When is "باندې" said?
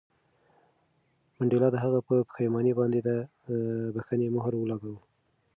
2.79-2.99